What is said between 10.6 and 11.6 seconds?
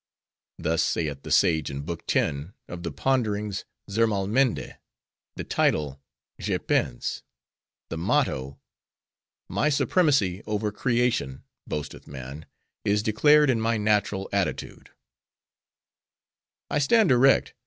creation,